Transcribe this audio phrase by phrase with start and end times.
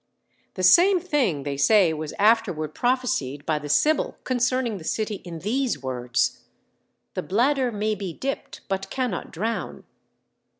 [0.55, 5.37] The same thing they say was afterward prophesied by the Sibyl concerning the city, in
[5.37, 6.41] these words:
[7.13, 9.83] "The bladder may be dipped, but cannot drown."